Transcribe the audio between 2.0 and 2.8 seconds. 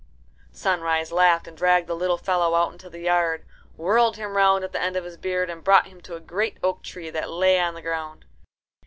fellow out